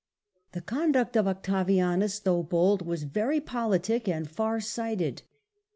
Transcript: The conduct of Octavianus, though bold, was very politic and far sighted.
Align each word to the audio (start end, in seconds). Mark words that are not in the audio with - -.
The 0.53 0.61
conduct 0.61 1.15
of 1.15 1.27
Octavianus, 1.27 2.21
though 2.21 2.41
bold, 2.41 2.83
was 2.83 3.03
very 3.03 3.39
politic 3.39 4.07
and 4.07 4.27
far 4.27 4.59
sighted. 4.59 5.21